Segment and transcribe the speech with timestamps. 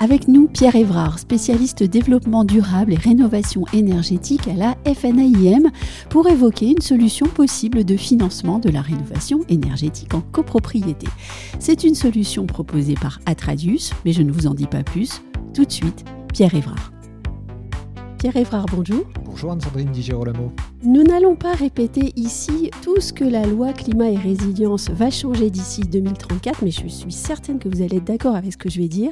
[0.00, 5.70] Avec nous, Pierre Évrard, spécialiste développement durable et rénovation énergétique à la FNAIM,
[6.10, 11.06] pour évoquer une solution possible de financement de la rénovation énergétique en copropriété.
[11.58, 15.22] C'est une solution proposée par Atradius, mais je ne vous en dis pas plus.
[15.54, 16.92] Tout de suite, Pierre Évrard.
[18.18, 19.04] Pierre Évrard, bonjour.
[19.24, 20.52] Bonjour Anne-Sandrine Di Girolamo.
[20.86, 25.48] Nous n'allons pas répéter ici tout ce que la loi climat et résilience va changer
[25.48, 28.80] d'ici 2034, mais je suis certaine que vous allez être d'accord avec ce que je
[28.80, 29.10] vais dire.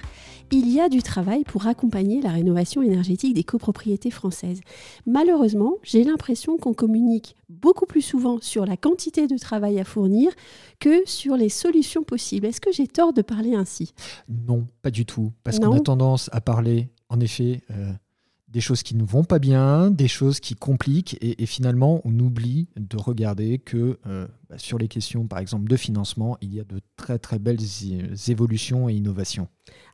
[0.50, 4.60] Il y a du travail pour accompagner la rénovation énergétique des copropriétés françaises.
[5.06, 10.30] Malheureusement, j'ai l'impression qu'on communique beaucoup plus souvent sur la quantité de travail à fournir
[10.78, 12.45] que sur les solutions possibles.
[12.45, 13.95] Est-ce que j'ai tort de parler ainsi?
[14.29, 15.32] Non, pas du tout.
[15.42, 17.92] Parce qu'on a tendance à parler, en effet, euh,
[18.52, 22.68] des choses qui ne vont pas bien, des choses qui compliquent, et, finalement, on oublie
[22.76, 26.64] de regarder que euh, bah, sur les questions, par exemple, de financement, il y a
[26.64, 27.60] de très très belles
[28.28, 29.48] évolutions et innovations.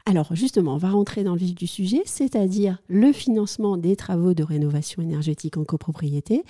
[0.06, 4.34] Alors justement, on va rentrer dans le vif du sujet, c'est-à-dire le financement des travaux
[4.34, 6.42] de rénovation énergétique en copropriété,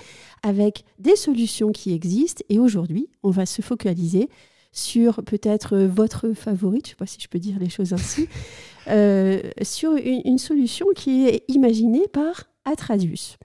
[0.43, 4.29] avec des solutions qui existent, et aujourd'hui, on va se focaliser
[4.73, 8.29] sur peut-être votre favorite, je ne sais pas si je peux dire les choses ainsi,
[8.89, 13.39] euh, sur une, solution qui est imaginée par Atradius.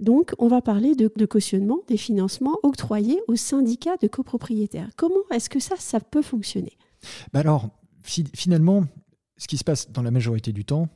[0.00, 4.90] Donc, on va parler de, cautionnement des financements octroyés aux syndicats de copropriétaires.
[4.96, 6.76] Comment est-ce que ça, ça peut fonctionner?
[7.32, 7.68] Bah Alors,
[8.02, 8.84] finalement,
[9.36, 10.88] ce qui se passe dans la majorité du temps,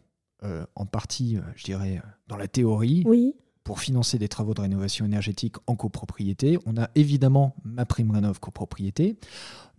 [0.43, 3.35] euh, en partie, euh, je dirais, dans la théorie, oui
[3.67, 6.57] pour financer des travaux de rénovation énergétique en copropriété.
[6.67, 9.17] On a évidemment ma prime rénov copropriété.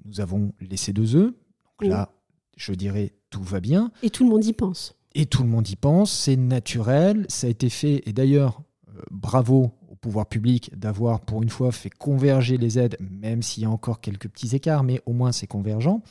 [0.03, 1.13] Nous avons les C2E.
[1.13, 1.33] Donc
[1.79, 2.09] là,
[2.57, 3.93] je dirais, tout va bien.
[4.03, 4.93] Et tout le monde y pense.
[5.15, 6.11] Et tout le monde y pense.
[6.11, 7.25] C'est naturel.
[7.29, 8.03] Ça a été fait.
[8.05, 12.97] Et d'ailleurs, euh, bravo au pouvoir public d'avoir pour une fois fait converger les aides,
[12.99, 16.01] même s'il y a encore quelques petits écarts, mais au moins c'est convergent.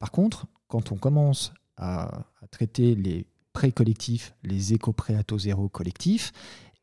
[0.00, 5.38] Par contre, quand on commence à, à traiter les prêts collectifs, les éco-prêts à taux
[5.38, 6.32] zéro collectifs,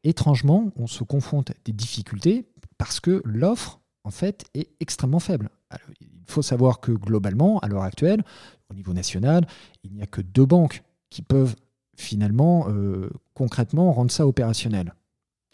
[0.05, 2.45] étrangement, on se confronte à des difficultés
[2.77, 5.49] parce que l'offre, en fait, est extrêmement faible.
[5.99, 8.23] il faut savoir que globalement, à l'heure actuelle,
[8.69, 9.47] au niveau national,
[9.83, 11.55] il n'y a que deux banques qui peuvent
[11.97, 14.93] finalement, euh, concrètement, rendre ça opérationnel.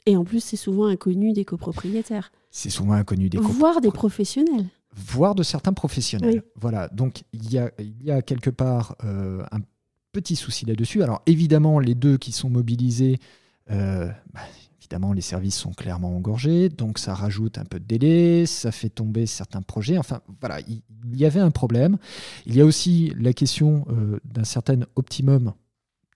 [0.06, 2.32] Et en plus, c'est souvent inconnu des copropriétaires.
[2.50, 3.60] C'est souvent inconnu des copropriétaires.
[3.60, 4.66] Voire des professionnels.
[4.96, 6.44] Voire de certains professionnels.
[6.56, 9.60] Voilà, donc il y a, il y a quelque part euh, un
[10.12, 11.04] petit souci là-dessus.
[11.04, 13.20] Alors évidemment, les deux qui sont mobilisés
[13.72, 14.42] euh, bah,
[14.80, 18.90] évidemment, les services sont clairement engorgés, donc ça rajoute un peu de délai, ça fait
[18.90, 19.98] tomber certains projets.
[19.98, 20.82] Enfin, voilà, il,
[21.14, 21.98] y avait un problème.
[22.46, 25.54] Il y a aussi la question euh, d'un certain optimum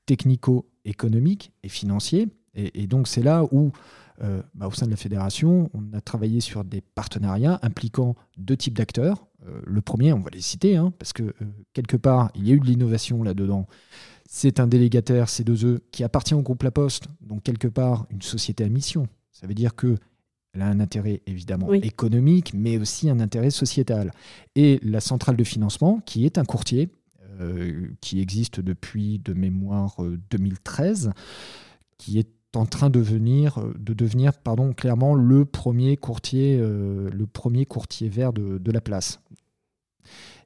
[0.06, 2.28] technico-économique et financier.
[2.54, 3.72] Et, donc, c'est là où,
[4.22, 8.58] euh, bah, au sein de la fédération, on a travaillé sur des partenariats impliquant deux
[8.58, 9.28] types d'acteurs.
[9.66, 11.34] le premier, on va les citer, hein, parce que
[11.74, 13.68] quelque part, il y a eu de l'innovation là-dedans.
[14.28, 18.64] C'est un délégataire C2E qui appartient au groupe La Poste, donc quelque part une société
[18.64, 19.08] à mission.
[19.32, 19.98] Ça veut dire que
[20.56, 24.12] elle a un intérêt évidemment économique, mais aussi un intérêt sociétal.
[24.56, 26.90] Et la centrale de financement, qui est un courtier,
[27.42, 29.98] euh, qui existe depuis de mémoire
[30.30, 31.12] 2013, euh,
[31.98, 37.26] qui est en train de, venir, de devenir pardon, clairement le premier courtier, euh, le
[37.26, 39.22] premier courtier vert de, la place.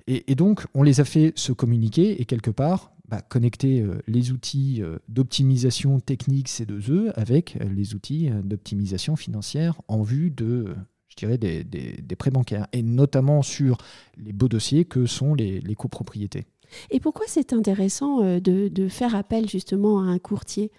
[0.07, 4.31] Et, donc, on les a fait se communiquer, et quelque part, bah, connecter euh, les
[4.31, 10.75] outils euh, d'optimisation technique C2E avec euh, les outils d'optimisation financière en vue de,
[11.07, 13.77] je dirais, des, prêts bancaires, et notamment sur
[14.15, 16.45] les beaux dossiers que sont les, copropriétés.
[16.91, 20.71] Et pourquoi c'est intéressant de, faire appel justement à un courtier?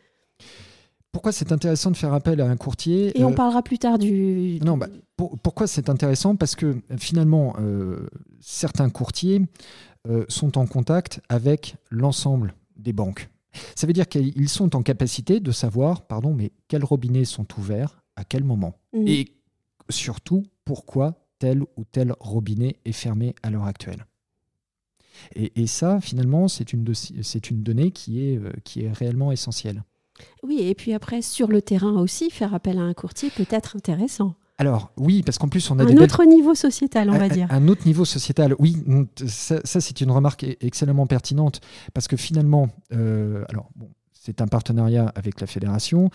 [1.12, 4.58] Pourquoi c'est intéressant de faire appel à un courtier Et on parlera plus tard du.
[4.64, 6.36] Non, bah, pourquoi c'est intéressant?
[6.36, 7.56] Parce que finalement,
[8.40, 9.42] certains courtiers
[10.08, 13.28] euh, sont en contact avec l'ensemble des banques.
[13.74, 18.02] Ça veut dire qu'ils sont en capacité de savoir, pardon, mais quels robinets sont ouverts
[18.16, 18.78] à quel moment.
[18.94, 19.06] Mm.
[19.06, 19.34] Et
[19.90, 24.06] surtout, pourquoi tel ou tel robinet est fermé à l'heure actuelle.
[25.34, 26.86] Et, ça, finalement, c'est une,
[27.50, 29.84] une, donnée qui est, euh, qui est réellement essentielle.
[30.42, 33.76] Oui, et puis après, sur le terrain aussi, faire appel à un courtier peut être
[33.76, 34.34] intéressant.
[34.60, 37.46] Alors oui, parce qu'en plus on a un autre niveau sociétal, on va dire.
[37.50, 38.76] Un autre niveau sociétal, oui.
[39.26, 41.62] Ça, c'est une remarque e-, excellemment pertinente
[41.94, 46.10] parce que finalement, euh, alors bon, c'est un partenariat avec la fédération.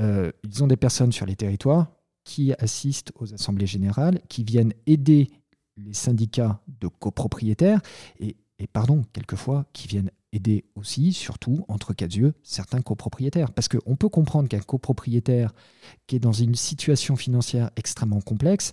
[0.00, 1.88] Euh, ils ont des personnes sur les territoires
[2.22, 5.28] qui assistent aux assemblées générales, qui viennent aider
[5.76, 7.80] les syndicats de copropriétaires
[8.20, 13.52] et, et pardon, quelquefois, qui viennent aider aussi, surtout, entre quatre yeux, certains copropriétaires.
[13.52, 15.54] Parce qu'on peut comprendre qu'un copropriétaire
[16.06, 18.72] qui est dans une situation financière extrêmement complexe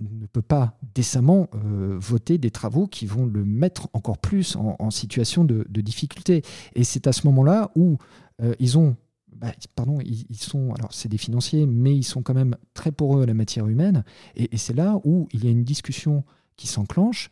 [0.00, 4.90] ne peut pas décemment euh, voter des travaux qui vont le mettre encore plus en,
[4.90, 6.42] situation de, difficulté.
[6.74, 7.98] Et c'est à ce moment-là où
[8.42, 8.96] euh, ils ont
[9.36, 13.22] bah, pardon, ils, sont, alors c'est des financiers, mais ils sont quand même très poreux
[13.22, 14.02] à la matière humaine.
[14.34, 16.24] Et, et c'est là où il y a une discussion
[16.56, 17.28] qui s'enclenche,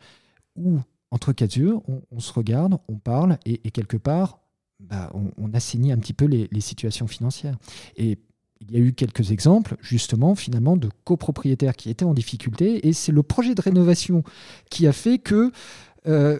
[0.55, 0.79] où
[1.11, 1.77] entre quatre yeux,
[2.11, 4.39] on, se regarde, on parle, et, quelque part,
[4.79, 7.57] bah, on, assainit un petit peu les, situations financières.
[7.95, 8.17] Et
[8.61, 12.93] il y a eu quelques exemples, justement, finalement, de copropriétaires qui étaient en difficulté, et
[12.93, 14.23] c'est le projet de rénovation
[14.69, 15.51] qui a fait que
[16.07, 16.39] euh,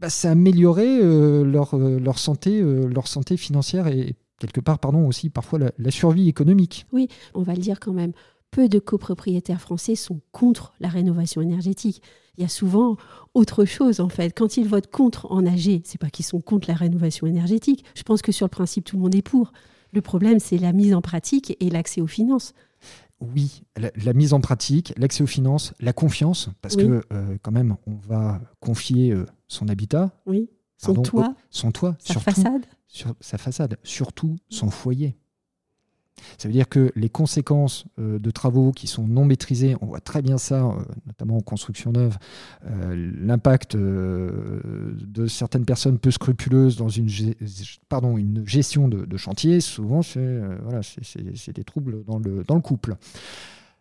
[0.00, 5.06] bah, ça a amélioré euh, euh, leur, santé, leur santé financière et quelque part, pardon,
[5.06, 6.86] aussi parfois la survie économique.
[6.92, 8.12] Oui, on va le dire quand même
[8.50, 12.02] peu de copropriétaires français sont contre la rénovation énergétique.
[12.36, 12.96] Il y a souvent
[13.34, 14.30] autre chose en fait.
[14.36, 17.84] Quand ils votent contre en AG, c'est pas qu'ils sont contre la rénovation énergétique.
[17.94, 19.52] Je pense que sur le principe, tout le monde est pour.
[19.92, 22.54] Le problème, c'est la mise en pratique et l'accès aux finances.
[23.20, 27.76] Oui, la, mise en pratique, l'accès aux finances, la confiance, parce que euh, quand même,
[27.88, 30.12] on va confier euh, son habitat.
[30.24, 31.34] Oui, son toit.
[31.50, 32.66] son toit, sa façade.
[32.86, 35.16] Sur sa façade, surtout son foyer.
[36.38, 40.00] Ça veut dire que les conséquences euh, de travaux qui sont non maîtrisés, on voit
[40.00, 40.72] très bien ça, euh,
[41.06, 42.18] notamment en construction neuve,
[42.66, 47.08] euh, l'impact de certaines personnes peu scrupuleuses dans une,
[48.46, 52.96] gestion de, chantier, souvent c'est des troubles dans le, dans le couple.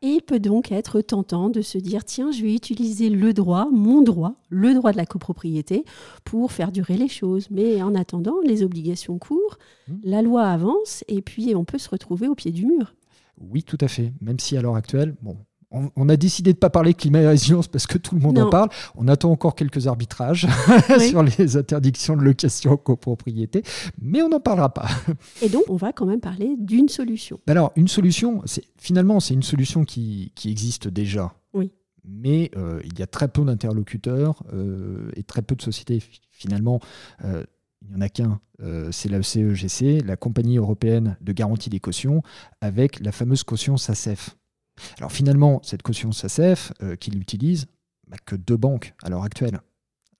[0.01, 3.67] Et il peut donc être tentant de se dire, tiens, je vais utiliser le droit,
[3.71, 5.85] mon droit, le droit de la copropriété,
[6.23, 7.47] pour faire durer les choses.
[7.49, 9.57] Mais en attendant, les obligations courent,
[9.87, 9.93] mmh.
[10.03, 12.93] la loi avance, et puis on peut se retrouver au pied du mur.
[13.39, 14.13] Oui, tout à fait.
[14.21, 15.37] Même si à l'heure actuelle, bon,
[15.71, 18.39] on, a décidé de ne pas parler climat et résilience parce que tout le monde
[18.39, 18.69] en parle.
[18.95, 20.47] On attend encore quelques arbitrages
[20.99, 23.63] sur les interdictions de location copropriété,
[24.01, 24.87] mais on n'en parlera pas.
[25.41, 27.39] Et donc, on va quand même parler d'une solution.
[27.47, 28.43] Alors, une solution,
[28.77, 31.33] finalement, c'est une solution qui, existe déjà.
[31.53, 31.71] Oui.
[32.05, 36.01] Mais euh, il y a très peu d'interlocuteurs euh, et très peu de sociétés.
[36.31, 36.79] Finalement,
[37.25, 37.43] euh,
[37.81, 38.39] il n'y en a qu'un,
[38.91, 42.23] c'est la CEGC, la Compagnie européenne de garantie des cautions,
[42.61, 44.36] avec la fameuse caution SACEF.
[44.97, 47.67] Alors finalement, cette caution SACEF, euh, qu'il utilise
[48.07, 49.61] bah, que deux banques à l'heure actuelle,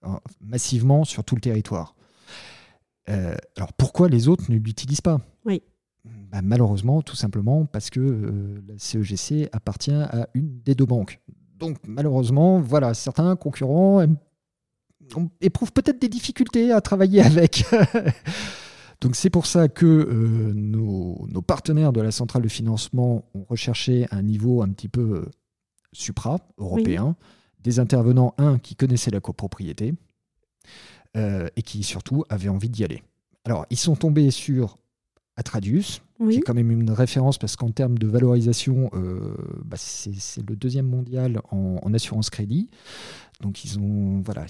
[0.04, 1.95] hein, massivement sur tout le territoire.
[3.09, 5.21] Euh, alors pourquoi les autres ne l'utilisent pas?
[5.45, 5.62] Oui.
[6.31, 11.19] Bah, malheureusement, tout simplement parce que euh, la CEGC appartient à une des deux banques.
[11.56, 14.06] Donc malheureusement, voilà, certains concurrents
[15.42, 17.65] éprouvent peut-être des difficultés à travailler avec.
[19.01, 24.07] Donc c'est pour ça que euh, nos, partenaires de la centrale de financement ont recherché
[24.11, 25.31] un niveau un petit peu euh,
[25.94, 27.15] supra, européen,
[27.61, 29.94] des intervenants, un, qui connaissaient la copropriété
[31.15, 33.03] euh, et qui surtout avaient envie d'y aller.
[33.45, 34.77] Alors ils sont tombés sur
[35.38, 38.89] Atradius, qui est quand même une référence parce qu'en termes de valorisation,
[39.63, 42.69] bah, c'est le deuxième mondial en assurance crédit.
[43.42, 44.45] Donc ils ont, voilà,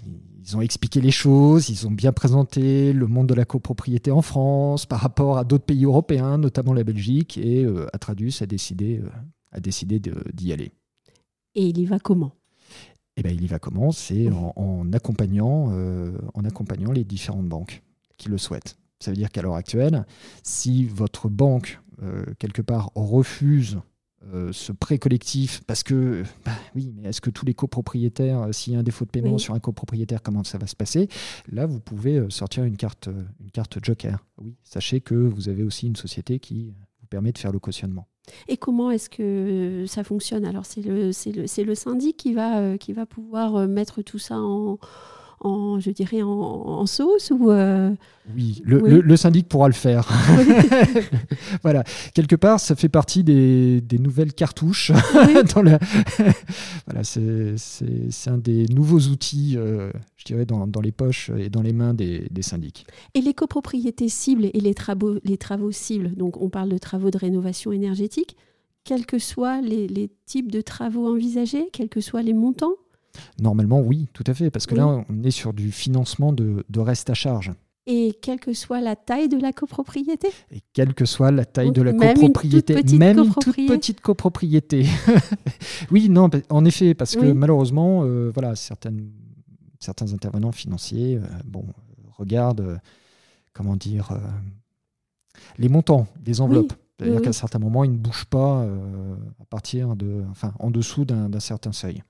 [0.46, 4.22] ils ont expliqué les choses, ils ont bien présenté le monde de la copropriété en
[4.22, 9.00] France par rapport à d'autres pays européens, notamment la Belgique, et euh, Atradus a décidé,
[9.04, 9.10] euh,
[9.52, 10.00] a décidé
[10.34, 10.72] d'y aller.
[11.56, 12.32] Et il y va comment?
[13.18, 13.92] Eh ben, il y va comment?
[13.92, 17.82] C'est en, accompagnant, euh, en accompagnant les différentes banques
[18.18, 18.78] qui le souhaitent.
[19.00, 20.06] Ça veut dire qu'à l'heure actuelle,
[20.44, 21.80] si votre banque,
[22.40, 23.80] quelque part, refuse
[24.34, 28.52] euh, ce prêt collectif, parce que, bah oui, mais est-ce que tous les copropriétaires, euh,
[28.52, 31.08] s'il y a un défaut de paiement sur un copropriétaire, comment ça va se passer?
[31.50, 34.26] Là, vous pouvez euh, sortir une carte, une carte Joker.
[34.42, 38.08] Oui, sachez que vous avez aussi une société qui vous permet de faire le cautionnement.
[38.50, 40.46] Et comment est-ce que ça fonctionne?
[40.46, 44.78] Alors, c'est le, le, le, syndic qui va, qui va pouvoir mettre tout ça en
[45.40, 47.92] en, je dirais, en, sauce ou euh,
[48.36, 50.10] oui, le, syndic pourra le faire.
[51.64, 54.92] voilà, quelque part, ça fait partie des, nouvelles cartouches.
[56.86, 57.56] voilà, c'est
[58.28, 62.28] un des nouveaux outils, euh, je dirais, dans, les poches et dans les mains des,
[62.42, 62.88] syndics.
[63.14, 67.12] Et les copropriétés cibles et les travaux, les travaux cibles, donc on parle de travaux
[67.12, 68.36] de rénovation énergétique,
[68.84, 72.76] quels que soient les, les types de travaux envisagés, quels que soient les montants
[73.40, 77.10] Normalement, oui, tout à fait, parce que là, on est sur du financement de, reste
[77.10, 77.52] à charge.
[77.90, 81.72] Et quelle que soit la taille de la copropriété Et quelle que soit la taille
[81.72, 84.86] de la copropriété, même une toute petite copropriété.
[85.92, 89.10] oui, non, en effet, parce que malheureusement, euh, voilà, certaines,
[89.80, 91.66] certains intervenants financiers, euh, bon,
[92.18, 92.78] regardent, euh,
[93.54, 94.12] comment dire,
[95.58, 96.74] les montants des enveloppes.
[97.00, 101.40] C'est-à-dire qu'à certains moments, il ne bouge pas à partir de, enfin, en dessous d'un
[101.40, 102.04] certain seuil.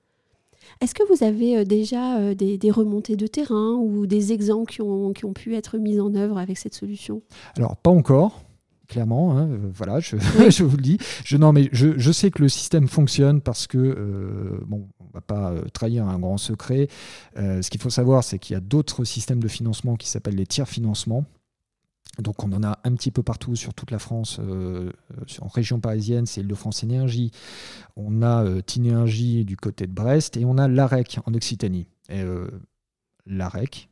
[0.80, 5.24] Est-ce que vous avez déjà des, remontées de terrain ou des exemples qui ont, qui
[5.24, 7.22] ont pu être mis en œuvre avec cette solution?
[7.56, 8.42] Alors, pas encore
[8.88, 9.38] clairement.
[9.38, 10.16] Hein, euh, voilà, je,
[10.50, 10.98] je, vous le dis.
[11.24, 15.04] Je, non, mais je, je, sais que le système fonctionne parce que, euh, bon, on
[15.04, 16.88] ne va pas euh, trahir un grand secret.
[17.36, 20.46] ce qu'il faut savoir, c'est qu'il y a d'autres systèmes de financement qui s'appellent les
[20.46, 21.24] tiers financements.
[22.18, 24.40] Donc on en a un petit peu partout sur toute la France,
[25.40, 27.30] en région parisienne, c'est Île-de-France Énergie.
[27.96, 31.86] On a Tinergie du côté de Brest et on a l'AREC en Occitanie.
[32.08, 32.22] Et
[33.24, 33.88] l'AREC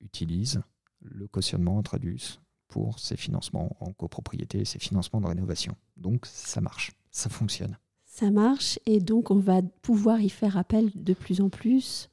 [0.00, 0.62] utilise
[1.00, 5.76] le cautionnement Tradus pour ces financements en copropriété, ces financements de rénovation.
[5.96, 7.78] Donc ça marche, ça fonctionne.
[8.04, 12.08] Ça marche et donc on va pouvoir y faire appel de plus en plus.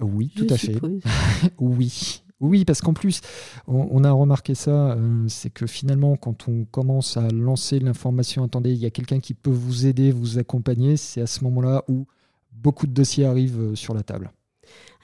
[0.00, 0.80] Oui, tout à fait.
[1.58, 2.22] oui.
[2.40, 3.20] Oui, parce qu'en plus,
[3.66, 8.70] on, a remarqué ça, euh, c'est que finalement, quand on commence à lancer l'information, attendez,
[8.70, 12.06] il y a quelqu'un qui peut vous aider, vous accompagner, c'est à ce moment-là où
[12.52, 14.30] beaucoup de dossiers arrivent euh, sur la table.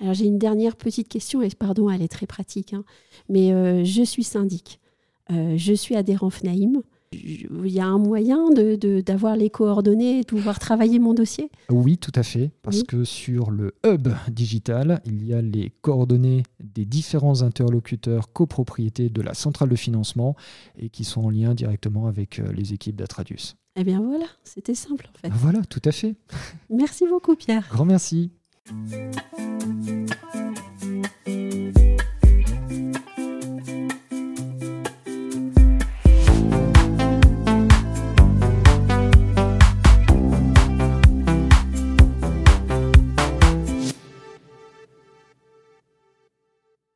[0.00, 2.84] Alors j'ai une dernière petite question, et pardon, elle est très pratique, hein.
[3.28, 4.80] mais euh, je suis syndic,
[5.30, 6.82] je suis adhérent FNAIM.
[7.14, 11.50] Il y a un moyen d'avoir de, les coordonnées et de pouvoir travailler mon dossier?
[11.70, 16.42] Oui, tout à fait, parce que sur le hub digital, il y a les coordonnées
[16.62, 20.36] des différents interlocuteurs copropriétés de la centrale de financement
[20.78, 23.56] et qui sont en lien directement avec euh, les équipes d'Atradius.
[23.76, 25.32] Eh bien voilà, c'était simple en fait.
[25.32, 26.14] Voilà, tout à fait.
[26.70, 27.68] Merci beaucoup Pierre.
[27.70, 28.30] Grand merci.